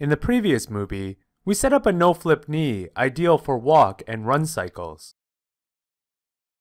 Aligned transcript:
In 0.00 0.08
the 0.08 0.16
previous 0.16 0.70
movie, 0.70 1.18
we 1.44 1.52
set 1.52 1.74
up 1.74 1.84
a 1.84 1.92
no-flip 1.92 2.48
knee 2.48 2.88
ideal 2.96 3.36
for 3.36 3.58
walk 3.58 4.02
and 4.08 4.26
run 4.26 4.46
cycles. 4.46 5.14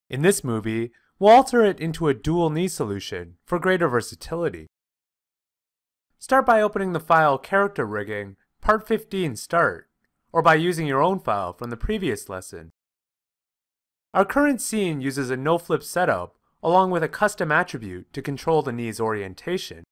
In 0.09 0.23
this 0.23 0.43
movie, 0.43 0.91
we'll 1.17 1.31
alter 1.31 1.63
it 1.63 1.79
into 1.79 2.09
a 2.09 2.13
dual 2.13 2.49
knee 2.49 2.67
solution 2.67 3.37
for 3.45 3.57
greater 3.57 3.87
versatility. 3.87 4.67
Start 6.17 6.45
by 6.45 6.61
opening 6.61 6.91
the 6.91 6.99
file 6.99 7.37
Character 7.37 7.85
Rigging, 7.85 8.35
Part 8.59 8.85
15 8.85 9.37
Start, 9.37 9.89
or 10.33 10.41
by 10.41 10.55
using 10.55 10.85
your 10.85 11.01
own 11.01 11.17
file 11.17 11.53
from 11.53 11.69
the 11.69 11.77
previous 11.77 12.27
lesson. 12.27 12.73
Our 14.13 14.25
current 14.25 14.61
scene 14.61 14.99
uses 14.99 15.29
a 15.29 15.37
no-flip 15.37 15.83
setup 15.83 16.35
along 16.61 16.91
with 16.91 17.03
a 17.03 17.07
custom 17.07 17.53
attribute 17.53 18.11
to 18.11 18.21
control 18.21 18.61
the 18.61 18.73
knee's 18.73 18.99
orientation. 18.99 19.85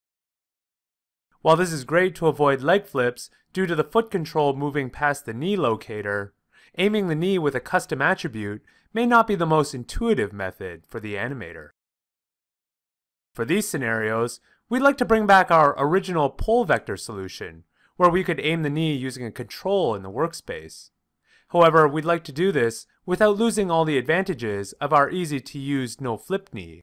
While 1.41 1.55
this 1.55 1.72
is 1.72 1.84
great 1.84 2.16
to 2.16 2.27
avoid 2.27 2.62
leg 2.62 2.86
flips 2.86 3.30
due 3.54 3.66
to 3.66 3.76
the 3.76 3.84
foot 3.84 4.12
control 4.12 4.55
moving 4.55 4.90
past 4.90 5.26
the 5.26 5.34
knee 5.34 5.55
locator, 5.55 6.34
aiming 6.77 7.08
the 7.08 7.16
knee 7.16 7.38
with 7.38 7.55
a 7.55 7.60
custom 7.60 8.02
attribute 8.02 8.62
may 8.94 9.05
not 9.05 9.27
be 9.27 9.36
the 9.36 9.46
most 9.46 9.73
intuitive 9.73 10.34
method 10.34 10.84
for 10.88 11.00
the 11.00 11.16
animator. 11.16 11.70
For 13.34 13.46
these 13.46 13.68
scenarios, 13.68 14.40
we'd 14.70 14.82
like 14.82 14.98
to 14.98 15.05
bring 15.05 15.27
back 15.27 15.52
our 15.52 15.76
original 15.77 16.30
pole 16.30 16.66
vector 16.66 16.98
solution, 16.98 17.63
where 17.96 18.10
we 18.10 18.24
could 18.24 18.40
aim 18.40 18.63
the 18.63 18.70
knee 18.70 18.96
using 18.96 19.26
a 19.26 19.32
control 19.32 19.96
in 19.96 20.04
the 20.04 20.12
workspace. 20.12 20.90
However, 21.49 21.88
we'd 21.88 22.05
like 22.05 22.24
to 22.26 22.32
do 22.32 22.52
this 22.52 22.88
without 23.05 23.38
losing 23.38 23.72
all 23.72 23.85
the 23.85 23.98
advantages 23.98 24.74
of 24.74 24.91
our 24.91 25.10
easy-to-use 25.10 26.02
no-flip 26.02 26.49
knee. 26.54 26.82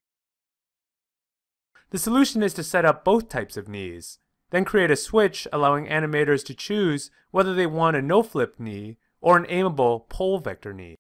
The 1.91 1.99
solution 1.99 2.43
is 2.43 2.55
to 2.55 2.65
set 2.65 2.85
up 2.85 3.05
both 3.05 3.29
types 3.29 3.57
of 3.57 3.69
knees, 3.69 4.19
then 4.55 4.65
create 4.65 4.91
a 4.91 4.97
switch 4.97 5.49
allowing 5.53 5.89
animators 5.89 6.45
to 6.45 6.55
choose 6.55 7.11
whether 7.33 7.53
they 7.53 7.67
want 7.67 7.97
a 7.97 8.03
no-flip 8.03 8.55
knee 8.57 8.97
or 9.21 9.37
an 9.37 9.47
aimable 9.47 10.09
pole 10.09 10.39
vector 10.39 10.73
knee. 10.73 10.95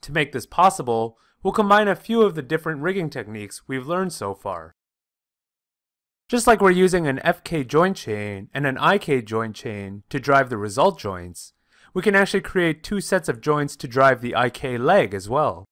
To 0.00 0.10
make 0.10 0.32
this 0.32 0.44
possible, 0.44 1.18
we'll 1.40 1.52
combine 1.52 1.86
a 1.86 1.94
few 1.94 2.22
of 2.22 2.34
the 2.34 2.42
different 2.42 2.80
rigging 2.80 3.10
techniques 3.10 3.68
we've 3.68 3.86
learned 3.86 4.12
so 4.12 4.34
far. 4.34 4.74
Just 6.28 6.48
like 6.48 6.60
we're 6.60 6.72
using 6.72 7.06
an 7.06 7.20
FK 7.24 7.64
joint 7.64 7.96
chain 7.96 8.48
and 8.52 8.66
an 8.66 8.76
IK 8.76 9.24
joint 9.24 9.54
chain 9.54 10.02
to 10.10 10.18
drive 10.18 10.50
the 10.50 10.58
result 10.58 10.98
joints, 10.98 11.52
we 11.94 12.02
can 12.02 12.16
actually 12.16 12.40
create 12.40 12.82
two 12.82 13.00
sets 13.00 13.28
of 13.28 13.40
joints 13.40 13.76
to 13.76 13.86
drive 13.86 14.20
the 14.20 14.34
IK 14.36 14.80
leg 14.80 15.14
as 15.14 15.28
well. 15.28 15.64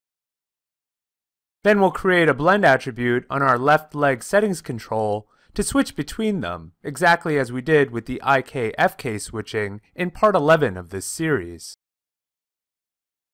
Then 1.64 1.80
we'll 1.80 1.90
create 1.90 2.28
a 2.28 2.34
blend 2.34 2.64
attribute 2.64 3.26
on 3.28 3.42
our 3.42 3.58
left 3.58 3.92
leg 3.92 4.22
settings 4.22 4.62
control 4.62 5.28
to 5.56 5.62
switch 5.62 5.96
between 5.96 6.42
them, 6.42 6.72
exactly 6.84 7.38
as 7.38 7.50
we 7.50 7.62
did 7.62 7.90
with 7.90 8.04
the 8.04 8.20
IK-FK 8.24 9.18
switching 9.20 9.80
in 9.94 10.10
part 10.10 10.34
11 10.36 10.76
of 10.76 10.90
this 10.90 11.06
series. 11.06 11.78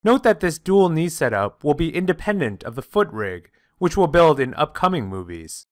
Note 0.04 0.22
that 0.22 0.38
this 0.38 0.58
dual 0.58 0.88
knee 0.88 1.08
setup 1.08 1.64
will 1.64 1.74
be 1.74 1.94
independent 1.94 2.62
of 2.62 2.76
the 2.76 2.82
foot 2.82 3.10
rig, 3.10 3.50
which 3.78 3.96
we'll 3.96 4.06
build 4.06 4.38
in 4.38 4.54
upcoming 4.54 5.08
movies. 5.08 5.66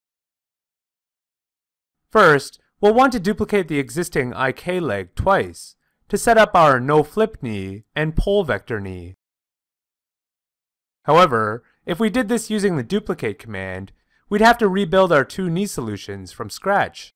First, 2.11 2.59
we'll 2.81 2.95
want 2.95 3.13
to 3.13 3.21
duplicate 3.21 3.69
the 3.69 3.79
existing 3.79 4.33
IK 4.37 4.81
leg 4.81 5.15
twice 5.15 5.77
to 6.09 6.19
set 6.19 6.37
up 6.37 6.57
our 6.57 6.81
no-flip 6.81 7.41
knee 7.41 7.85
and 7.95 8.17
pole 8.17 8.43
vector 8.43 8.81
knee. 8.81 9.15
However, 11.05 11.63
if 11.87 12.01
we 12.01 12.11
did 12.11 12.29
this 12.29 12.51
using 12.51 12.77
the 12.77 12.83
duplicate 12.83 13.39
command, 13.39 13.93
we'd 14.31 14.41
have 14.41 14.57
to 14.59 14.69
rebuild 14.69 15.13
our 15.13 15.25
two 15.25 15.51
knee 15.51 15.67
solutions 15.67 16.33
from 16.33 16.49
scratch. 16.49 17.13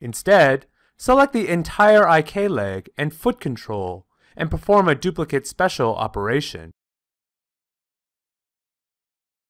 Instead, 0.00 0.66
select 0.96 1.32
the 1.32 1.48
entire 1.48 2.06
IK 2.06 2.36
leg 2.48 2.90
and 2.96 3.12
foot 3.12 3.40
control 3.40 4.06
and 4.36 4.50
perform 4.50 4.88
a 4.88 4.94
duplicate 4.94 5.46
special 5.46 5.96
operation. 5.96 6.70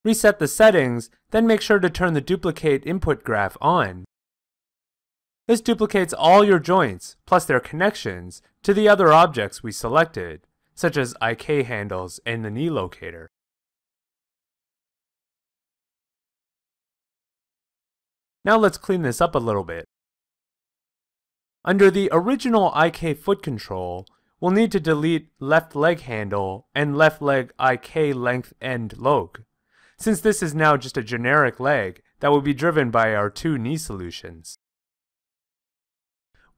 Reset 0.05 0.39
the 0.39 0.49
settings, 0.49 1.11
then 1.31 1.47
make 1.47 1.61
sure 1.61 1.79
to 1.79 1.91
turn 1.91 2.15
the 2.15 2.21
duplicate 2.23 2.87
input 2.87 3.23
graph 3.23 3.57
on. 3.61 4.05
This 5.47 5.61
duplicates 5.61 6.15
all 6.15 6.45
your 6.45 6.61
joints, 6.61 7.17
plus 7.27 7.45
their 7.45 7.61
connections, 7.61 8.41
to 8.63 8.73
the 8.73 8.89
other 8.89 9.13
objects 9.13 9.63
we 9.63 9.73
selected, 9.73 10.47
such 10.75 10.97
as 10.97 11.15
IK 11.21 11.67
handles 11.67 12.21
and 12.25 12.45
the 12.45 12.51
knee 12.51 12.71
locator. 12.71 13.31
Now 18.45 18.57
let's 18.57 18.79
clean 18.79 19.03
this 19.03 19.21
up 19.21 19.35
a 19.35 19.39
little 19.39 19.65
bit. 19.65 19.85
Under 21.65 21.91
the 21.91 22.09
original 22.13 22.73
IK 22.75 23.19
foot 23.19 23.43
control, 23.43 24.07
we'll 24.41 24.51
need 24.51 24.73
to 24.73 24.81
delete 24.81 25.29
left 25.39 25.77
leg 25.77 26.01
handle 26.01 26.69
and 26.75 26.97
left 26.97 27.21
leg 27.21 27.53
IK 27.61 28.15
length 28.15 28.55
end 28.61 28.97
loc 28.97 29.43
since 30.01 30.23
this 30.23 30.43
is 30.43 30.55
now 30.55 30.79
just 30.79 30.97
a 30.97 31.03
generic 31.03 31.61
leg 31.61 32.01
that 32.21 32.31
will 32.31 32.41
be 32.41 32.55
driven 32.55 32.91
by 32.91 33.15
our 33.15 33.29
two 33.29 33.59
knee 33.59 33.77
solutions. 33.77 34.57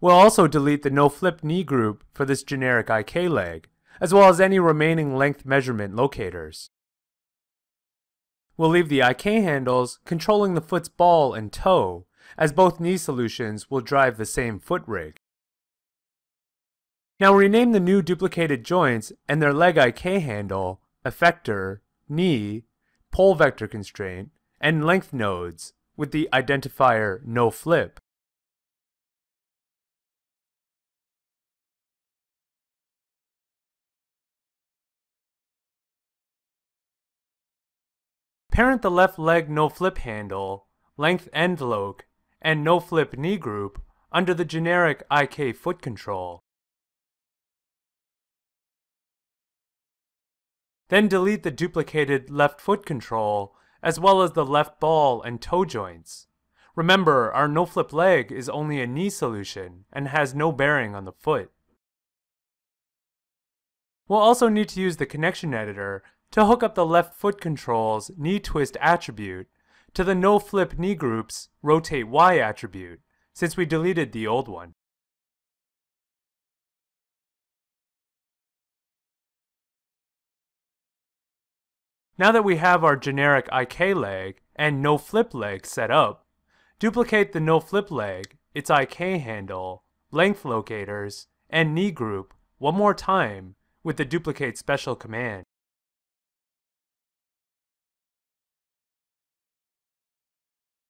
We'll 0.00 0.14
also 0.14 0.47
delete 0.47 0.82
the 0.82 0.91
no-flip 0.91 1.43
knee 1.43 1.64
group 1.64 2.04
for 2.12 2.25
this 2.25 2.44
generic 2.44 2.88
IK 2.88 3.28
leg, 3.28 3.69
as 4.00 4.14
well 4.14 4.28
as 4.28 4.41
any 4.41 4.60
remaining 4.60 5.16
length 5.16 5.44
measurement 5.44 5.94
locators. 5.94 6.70
We'll 8.56 8.70
leave 8.70 8.88
the 8.88 9.00
IK 9.00 9.22
handles 9.22 9.98
controlling 10.04 10.54
the 10.54 10.60
foot's 10.60 10.88
ball 10.88 11.34
and 11.34 11.52
toe, 11.52 12.06
as 12.36 12.52
both 12.52 12.80
knee 12.80 12.96
solutions 12.96 13.70
will 13.70 13.80
drive 13.80 14.16
the 14.16 14.26
same 14.26 14.58
foot 14.58 14.82
rig. 14.86 15.20
Now 17.18 17.34
rename 17.34 17.72
the 17.72 17.80
new 17.80 18.02
duplicated 18.02 18.64
joints 18.64 19.12
and 19.28 19.40
their 19.40 19.52
leg 19.52 19.78
IK 19.78 20.00
handle, 20.22 20.80
effector, 21.04 21.78
knee, 22.08 22.64
pole 23.10 23.34
vector 23.34 23.68
constraint, 23.68 24.30
and 24.60 24.84
length 24.84 25.12
nodes 25.12 25.72
with 25.96 26.10
the 26.10 26.28
identifier 26.32 27.24
no 27.24 27.50
flip. 27.50 28.00
Parent 38.52 38.82
the 38.82 38.90
left 38.90 39.18
leg 39.18 39.48
no 39.48 39.70
flip 39.70 39.96
handle, 39.96 40.66
length 40.98 41.26
end 41.32 41.58
loc, 41.62 42.04
and 42.42 42.62
no 42.62 42.80
flip 42.80 43.16
knee 43.16 43.38
group 43.38 43.82
under 44.12 44.34
the 44.34 44.44
generic 44.44 45.02
IK 45.10 45.56
foot 45.56 45.80
control. 45.80 46.44
Then 50.90 51.08
delete 51.08 51.42
the 51.42 51.50
duplicated 51.50 52.28
left 52.28 52.60
foot 52.60 52.84
control, 52.84 53.56
as 53.82 53.98
well 53.98 54.20
as 54.20 54.32
the 54.32 54.44
left 54.44 54.78
ball 54.78 55.22
and 55.22 55.40
toe 55.40 55.64
joints. 55.64 56.26
Remember, 56.76 57.32
our 57.32 57.48
no-flip 57.48 57.92
leg 57.92 58.30
is 58.30 58.50
only 58.50 58.80
a 58.80 58.86
knee 58.86 59.08
solution 59.08 59.86
and 59.92 60.08
has 60.08 60.34
no 60.34 60.52
bearing 60.52 60.94
on 60.94 61.06
the 61.06 61.12
foot. 61.12 61.50
We'll 64.08 64.19
also 64.19 64.48
need 64.48 64.69
to 64.70 64.80
use 64.80 64.98
the 64.98 65.06
connection 65.06 65.54
editor 65.54 66.02
to 66.32 66.47
hook 66.47 66.62
up 66.62 66.75
the 66.75 66.87
left 66.87 67.15
foot 67.15 67.41
control's 67.41 68.10
knee 68.16 68.41
twist 68.41 68.76
attribute 68.81 69.47
to 69.94 70.03
the 70.03 70.15
no-flip 70.15 70.78
knee 70.78 70.94
group's 70.94 71.50
rotate 71.62 72.09
Y 72.09 72.38
attribute, 72.38 73.00
since 73.34 73.56
we 73.56 73.66
deleted 73.66 74.12
the 74.12 74.26
old 74.26 74.48
one. 74.48 74.75
Now 82.16 82.32
that 82.32 82.44
we 82.44 82.56
have 82.56 82.82
our 82.84 82.97
generic 82.97 83.49
IK 83.53 83.94
leg 83.94 84.41
and 84.56 84.81
no 84.81 84.96
flip 84.96 85.35
leg 85.35 85.67
set 85.67 85.90
up, 85.90 86.26
duplicate 86.78 87.32
the 87.32 87.40
no 87.40 87.61
flip 87.61 87.90
leg, 87.90 88.38
its 88.55 88.70
IK 88.70 89.20
handle, 89.20 89.85
length 90.11 90.44
locators, 90.44 91.26
and 91.50 91.75
knee 91.75 91.90
group 91.90 92.32
one 92.58 92.75
more 92.75 92.94
time 92.94 93.56
with 93.82 93.96
the 93.96 94.05
duplicate 94.05 94.56
special 94.56 94.94
command. 94.94 95.44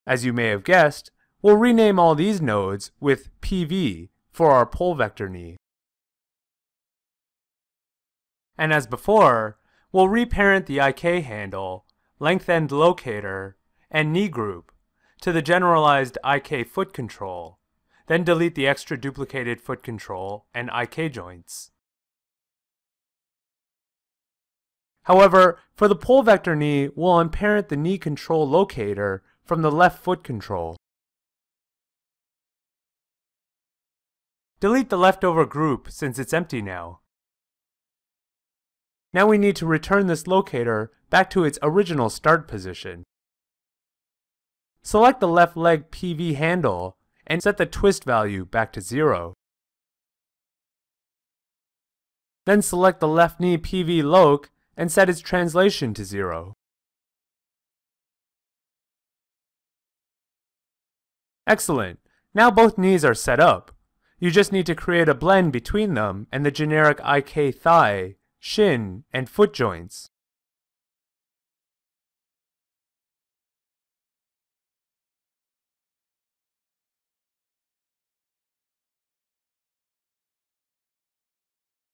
As 0.06 0.24
you 0.24 0.32
may 0.32 0.48
have 0.48 0.64
guessed, 0.64 1.10
we'll 1.40 1.56
rename 1.56 1.98
all 1.98 2.14
these 2.14 2.40
nodes 2.40 2.90
with 3.00 3.30
PV 3.40 4.08
for 4.32 4.50
our 4.50 4.66
pole 4.66 4.94
vector 4.94 5.28
knee. 5.28 5.56
And 8.58 8.72
as 8.72 8.86
before, 8.86 9.58
We'll 9.92 10.08
reparent 10.08 10.64
the 10.64 10.78
IK 10.78 11.22
handle, 11.24 11.84
length 12.18 12.48
end 12.48 12.72
locator, 12.72 13.56
and 13.90 14.10
knee 14.10 14.28
group 14.28 14.72
to 15.20 15.32
the 15.32 15.42
generalized 15.42 16.16
IK 16.24 16.66
foot 16.66 16.94
control, 16.94 17.58
then 18.06 18.24
delete 18.24 18.54
the 18.54 18.66
extra 18.66 18.98
duplicated 18.98 19.60
foot 19.60 19.82
control 19.82 20.46
and 20.54 20.70
IK 20.74 21.12
joints. 21.12 21.72
However, 25.02 25.58
for 25.74 25.88
the 25.88 25.96
pole 25.96 26.22
vector 26.22 26.56
knee, 26.56 26.88
we'll 26.94 27.18
unparent 27.18 27.68
the 27.68 27.76
knee 27.76 27.98
control 27.98 28.48
locator 28.48 29.22
from 29.44 29.62
the 29.62 29.72
left 29.72 30.02
foot 30.02 30.22
control. 30.24 30.76
delete 34.62 34.90
the 34.90 34.96
leftover 34.96 35.44
group 35.44 35.90
since 35.90 36.20
it's 36.20 36.32
empty 36.32 36.62
now. 36.62 37.00
Now 39.12 39.26
we 39.26 39.36
need 39.36 39.56
to 39.56 39.66
return 39.66 40.06
this 40.06 40.28
locator 40.28 40.92
back 41.10 41.30
to 41.30 41.42
its 41.42 41.58
original 41.62 42.08
start 42.08 42.46
position. 42.46 43.02
Select 44.84 45.18
the 45.18 45.26
left 45.26 45.56
leg 45.56 45.90
PV 45.90 46.36
handle 46.36 46.96
and 47.26 47.42
set 47.42 47.56
the 47.56 47.66
twist 47.66 48.04
value 48.04 48.44
back 48.44 48.72
to 48.74 48.80
0. 48.80 49.34
Then 52.46 52.62
select 52.62 53.00
the 53.00 53.08
left 53.08 53.40
knee 53.40 53.58
PV 53.58 54.04
loc 54.04 54.48
and 54.76 54.92
set 54.92 55.10
its 55.10 55.20
translation 55.20 55.92
to 55.94 56.04
0. 56.04 56.54
Excellent! 61.46 61.98
Now 62.34 62.50
both 62.50 62.78
knees 62.78 63.04
are 63.04 63.14
set 63.14 63.40
up. 63.40 63.74
You 64.18 64.30
just 64.30 64.52
need 64.52 64.66
to 64.66 64.74
create 64.74 65.08
a 65.08 65.14
blend 65.14 65.52
between 65.52 65.94
them 65.94 66.28
and 66.30 66.46
the 66.46 66.52
generic 66.52 67.00
IK 67.04 67.56
thigh, 67.56 68.14
shin, 68.38 69.04
and 69.12 69.28
foot 69.28 69.52
joints. 69.52 70.10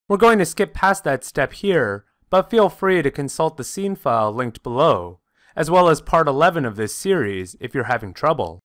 We're 0.09 0.17
going 0.17 0.39
to 0.39 0.47
skip 0.47 0.73
past 0.73 1.05
that 1.05 1.23
step 1.23 1.53
here, 1.53 2.07
but 2.31 2.51
feel 2.51 2.69
free 2.69 3.03
to 3.03 3.11
consult 3.11 3.57
the 3.57 3.65
scene 3.65 3.95
file 3.95 4.33
linked 4.33 4.63
below, 4.63 5.21
as 5.55 5.71
well 5.71 5.89
as 5.89 6.01
part 6.01 6.29
11 6.29 6.65
of 6.65 6.77
this 6.77 6.95
series 6.95 7.57
if 7.61 7.75
you're 7.75 7.85
having 7.85 8.15
trouble. 8.15 8.63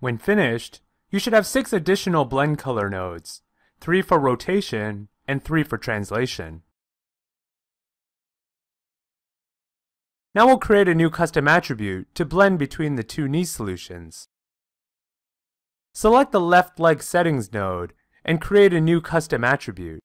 When 0.00 0.16
finished, 0.16 0.80
you 1.10 1.18
should 1.18 1.34
have 1.34 1.46
six 1.46 1.74
additional 1.74 2.24
blend 2.24 2.58
color 2.58 2.88
nodes, 2.88 3.42
three 3.80 4.00
for 4.00 4.18
rotation 4.18 5.08
and 5.28 5.44
three 5.44 5.62
for 5.62 5.76
translation. 5.76 6.62
Now 10.34 10.46
we'll 10.46 10.58
create 10.58 10.88
a 10.88 10.94
new 10.94 11.10
custom 11.10 11.46
attribute 11.46 12.14
to 12.14 12.24
blend 12.24 12.58
between 12.58 12.96
the 12.96 13.02
two 13.02 13.28
knee 13.28 13.44
solutions. 13.44 14.28
Select 15.92 16.32
the 16.32 16.40
left 16.40 16.80
leg 16.80 17.02
settings 17.02 17.52
node 17.52 17.92
and 18.24 18.40
create 18.40 18.72
a 18.72 18.80
new 18.80 19.02
custom 19.02 19.44
attribute. 19.44 20.00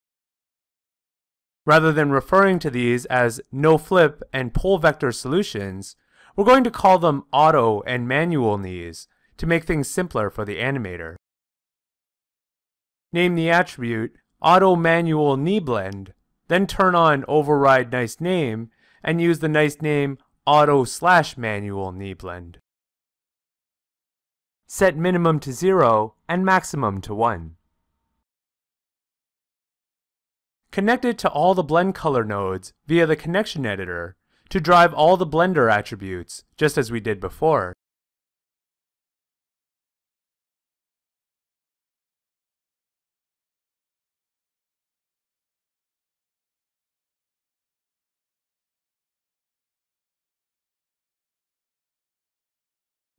Rather 1.66 1.94
than 1.94 2.10
referring 2.12 2.60
to 2.60 2.70
these 2.70 3.06
as 3.06 3.40
no 3.50 3.78
flip 3.78 4.22
and 4.34 4.54
pole 4.54 4.78
vector 4.78 5.12
solutions, 5.14 5.96
we're 6.36 6.44
going 6.44 6.64
to 6.66 6.72
call 6.72 7.00
them 7.00 7.24
auto 7.32 7.82
and 7.84 8.08
manual 8.08 8.58
knees 8.58 9.08
to 9.38 9.46
make 9.46 9.64
things 9.66 9.90
simpler 9.90 10.30
for 10.30 10.46
the 10.46 10.58
animator. 10.58 11.16
Name 13.12 13.36
the 13.36 13.50
attribute 13.50 14.16
auto 14.42 14.76
manual 14.76 15.38
knee 15.38 15.60
blend, 15.60 16.14
then 16.48 16.68
turn 16.68 16.96
on 16.96 17.26
override 17.28 17.92
nice 17.92 18.20
name 18.20 18.70
and 19.04 19.22
use 19.22 19.40
the 19.40 19.50
nice 19.50 19.82
name 19.82 20.18
auto 20.46 20.84
slash 20.84 21.38
manual 21.38 21.92
knee 21.92 22.14
blend. 22.14 22.60
Set 24.68 24.98
minimum 24.98 25.40
to 25.40 25.54
0 25.54 26.16
and 26.28 26.46
maximum 26.46 27.02
to 27.02 27.14
1. 27.14 27.56
Connect 30.72 31.06
it 31.06 31.18
to 31.20 31.30
all 31.30 31.54
the 31.54 31.64
blend 31.64 31.96
color 31.96 32.26
nodes 32.26 32.74
via 32.86 33.06
the 33.06 33.16
connection 33.16 33.66
editor 33.66 34.16
to 34.50 34.60
drive 34.60 34.94
all 34.94 35.18
the 35.18 35.26
Blender 35.26 35.72
attributes, 35.72 36.44
just 36.58 36.78
as 36.78 36.92
we 36.92 37.00
did 37.00 37.20
before. 37.20 37.74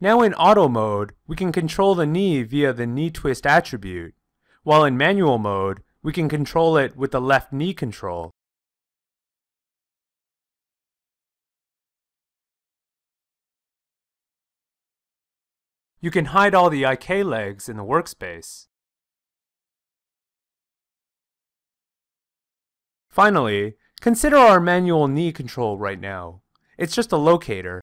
Now 0.01 0.21
in 0.21 0.35
auto 0.35 0.69
mode, 0.69 1.15
we 1.27 1.37
can 1.37 1.53
control 1.53 1.95
the 1.95 2.05
knee 2.05 2.43
via 2.43 2.75
the 2.75 2.87
knee 2.87 3.11
twist 3.11 3.47
attribute, 3.47 4.15
while 4.63 4.85
in 4.85 4.97
manual 4.97 5.39
mode, 5.39 5.83
we 6.03 6.13
can 6.13 6.29
control 6.29 6.77
it 6.77 6.97
with 6.97 7.13
the 7.13 7.21
left 7.21 7.51
knee 7.53 7.73
control. 7.73 8.31
You 16.01 16.11
can 16.11 16.27
hide 16.27 16.55
all 16.55 16.69
the 16.69 16.85
IK 16.85 17.25
legs 17.25 17.69
in 17.69 17.79
the 17.79 17.83
workspace. 17.83 18.67
Finally, 23.09 23.77
consider 24.03 24.37
our 24.37 24.61
manual 24.61 25.09
knee 25.09 25.33
control 25.33 25.79
right 25.79 25.99
now. 25.99 26.43
It's 26.77 26.95
just 26.95 27.13
a 27.13 27.17
locator. 27.17 27.81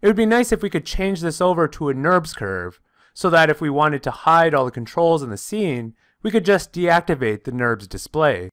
It 0.00 0.06
would 0.06 0.16
be 0.16 0.26
nice 0.26 0.52
if 0.52 0.62
we 0.62 0.70
could 0.70 0.86
change 0.86 1.20
this 1.20 1.40
over 1.40 1.66
to 1.68 1.88
a 1.88 1.94
NURBS 1.94 2.36
curve, 2.36 2.80
so 3.14 3.28
that 3.30 3.50
if 3.50 3.60
we 3.60 3.68
wanted 3.68 4.02
to 4.04 4.10
hide 4.12 4.54
all 4.54 4.64
the 4.64 4.70
controls 4.70 5.22
in 5.22 5.30
the 5.30 5.36
scene, 5.36 5.94
we 6.22 6.30
could 6.30 6.44
just 6.44 6.72
deactivate 6.72 7.44
the 7.44 7.52
NURBS 7.52 7.88
display. 7.88 8.48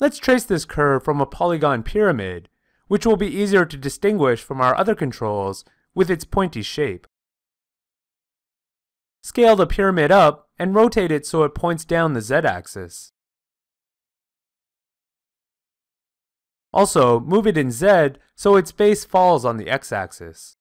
Let's 0.00 0.18
trace 0.18 0.42
this 0.42 0.64
curve 0.64 1.04
from 1.04 1.20
a 1.20 1.26
polygon 1.26 1.84
pyramid, 1.84 2.48
which 2.88 3.06
will 3.06 3.16
be 3.16 3.28
easier 3.28 3.64
to 3.64 3.76
distinguish 3.76 4.42
from 4.42 4.60
our 4.60 4.76
other 4.76 4.96
controls 4.96 5.64
with 5.94 6.10
its 6.10 6.24
pointy 6.24 6.62
shape. 6.62 7.06
Scale 9.22 9.54
the 9.54 9.68
pyramid 9.68 10.10
up 10.10 10.48
and 10.58 10.74
rotate 10.74 11.12
it 11.12 11.24
so 11.24 11.44
it 11.44 11.54
points 11.54 11.84
down 11.84 12.14
the 12.14 12.20
z-axis. 12.20 13.12
Also, 16.72 17.20
move 17.20 17.46
it 17.46 17.58
in 17.58 17.70
Z 17.70 18.12
so 18.34 18.56
its 18.56 18.72
base 18.72 19.04
falls 19.04 19.44
on 19.44 19.58
the 19.58 19.68
x-axis. 19.68 20.56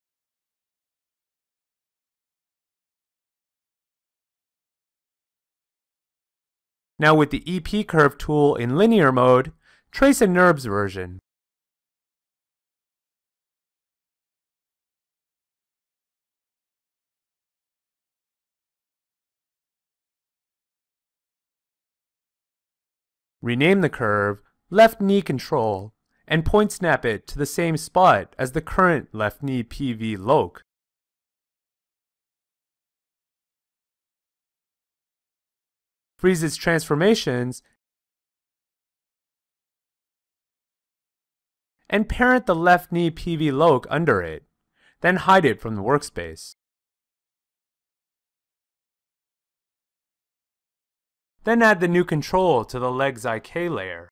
Now 6.99 7.15
with 7.15 7.31
the 7.31 7.43
EP 7.47 7.87
curve 7.87 8.17
tool 8.17 8.55
in 8.55 8.75
linear 8.75 9.11
mode, 9.11 9.53
trace 9.91 10.21
a 10.21 10.27
NURBS 10.27 10.65
version. 10.65 11.19
Rename 23.41 23.81
the 23.81 23.89
curve 23.89 24.41
left 24.69 25.01
knee 25.01 25.23
control 25.23 25.93
and 26.31 26.45
point 26.45 26.71
snap 26.71 27.03
it 27.03 27.27
to 27.27 27.37
the 27.37 27.45
same 27.45 27.75
spot 27.75 28.33
as 28.39 28.53
the 28.53 28.61
current 28.61 29.09
left 29.11 29.43
knee 29.43 29.63
PV 29.63 30.17
loc. 30.17 30.63
Freeze 36.17 36.41
its 36.41 36.55
transformations 36.55 37.61
and 41.89 42.07
parent 42.07 42.45
the 42.45 42.55
left 42.55 42.93
knee 42.93 43.11
PV 43.11 43.51
loc 43.51 43.85
under 43.89 44.21
it, 44.21 44.45
then 45.01 45.17
hide 45.17 45.43
it 45.43 45.59
from 45.59 45.75
the 45.75 45.83
workspace. 45.83 46.55
Then 51.43 51.61
add 51.61 51.81
the 51.81 51.89
new 51.89 52.05
control 52.05 52.63
to 52.63 52.79
the 52.79 52.91
legs 52.91 53.25
IK 53.25 53.53
layer. 53.69 54.11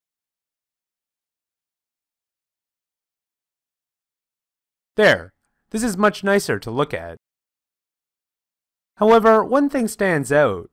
There, 4.99 5.31
this 5.69 5.81
is 5.81 5.95
much 5.95 6.25
nicer 6.25 6.59
to 6.59 6.69
look 6.69 6.93
at. 6.93 7.19
However, 8.95 9.45
one 9.45 9.69
thing 9.69 9.87
stands 9.87 10.29
out. 10.29 10.71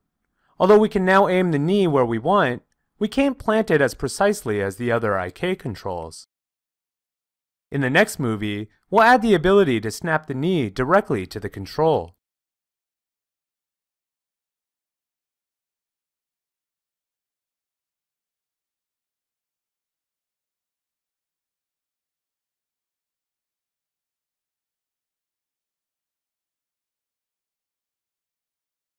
Although 0.59 0.79
we 0.79 0.89
can 0.89 1.05
now 1.05 1.29
aim 1.29 1.51
the 1.51 1.57
knee 1.57 1.87
where 1.87 2.03
we 2.03 2.19
want, 2.19 2.63
we 2.99 3.07
can't 3.07 3.39
plant 3.39 3.71
it 3.71 3.79
as 3.79 3.93
precisely 3.93 4.61
as 4.61 4.75
the 4.75 4.91
other 4.91 5.17
IK 5.17 5.57
controls. 5.57 6.27
In 7.71 7.79
the 7.79 7.89
next 7.89 8.19
movie, 8.19 8.67
we'll 8.89 9.03
add 9.03 9.21
the 9.21 9.33
ability 9.33 9.79
to 9.79 9.91
snap 9.91 10.27
the 10.27 10.33
knee 10.33 10.69
directly 10.69 11.25
to 11.25 11.39
the 11.39 11.47
control. 11.47 12.16